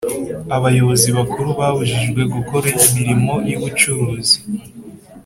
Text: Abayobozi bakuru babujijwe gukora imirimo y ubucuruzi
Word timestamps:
Abayobozi 0.55 1.07
bakuru 1.17 1.49
babujijwe 1.59 2.21
gukora 2.33 2.67
imirimo 2.85 3.33
y 3.49 3.53
ubucuruzi 3.57 4.37